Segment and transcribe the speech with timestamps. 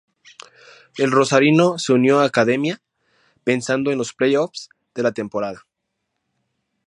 [0.97, 2.81] El rosarino se unió a Academia
[3.43, 5.63] pensando en los playoffs de la temporada.